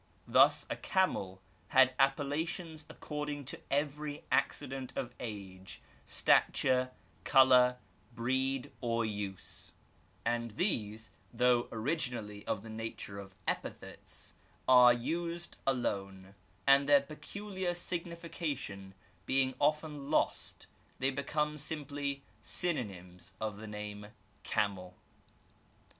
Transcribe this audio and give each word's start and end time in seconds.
Thus 0.27 0.65
a 0.67 0.75
camel 0.75 1.43
had 1.67 1.93
appellations 1.99 2.85
according 2.89 3.45
to 3.45 3.61
every 3.69 4.23
accident 4.31 4.91
of 4.95 5.13
age, 5.19 5.79
stature, 6.07 6.89
colour, 7.23 7.77
breed 8.15 8.71
or 8.81 9.05
use; 9.05 9.73
and 10.25 10.57
these, 10.57 11.11
though 11.31 11.67
originally 11.71 12.43
of 12.47 12.63
the 12.63 12.69
nature 12.71 13.19
of 13.19 13.35
epithets, 13.47 14.33
are 14.67 14.91
used 14.91 15.57
alone, 15.67 16.33
and 16.65 16.89
their 16.89 17.01
peculiar 17.01 17.75
signification 17.75 18.95
being 19.27 19.53
often 19.59 20.09
lost 20.09 20.65
iiiey 20.99 21.13
become 21.13 21.59
simply 21.59 22.23
syno 22.43 22.87
nyms 22.87 23.33
of 23.39 23.57
the 23.57 23.67
name 23.67 24.07
camel. 24.41 24.97